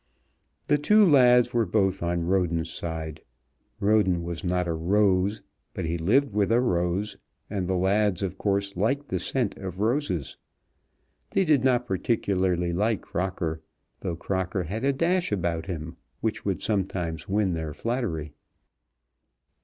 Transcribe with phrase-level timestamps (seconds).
[0.65, 3.21] The two lads were both on Roden's side.
[3.79, 5.43] Roden was not a rose,
[5.75, 7.17] but he lived with a rose,
[7.51, 10.37] and the lads of course liked the scent of roses.
[11.29, 13.61] They did not particularly like Crocker,
[13.99, 18.33] though Crocker had a dash about him which would sometimes win their flattery.